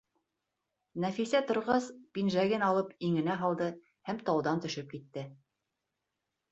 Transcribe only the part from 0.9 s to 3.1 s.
Нәфисә торғас, пинжәген алып